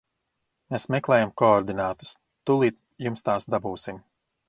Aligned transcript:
Mēs 0.75 0.87
meklējam 0.95 1.35
koordinātas, 1.43 2.17
tūlīt 2.51 2.83
jums 3.09 3.27
tās 3.29 3.51
dabūsim. 3.57 4.07